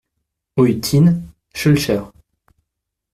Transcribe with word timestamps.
Rue 0.57 0.77
Thine, 0.81 1.21
Schœlcher 1.53 2.01